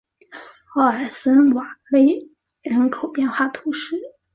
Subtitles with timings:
[0.73, 3.95] 奥尔森瓦勒人口变化图示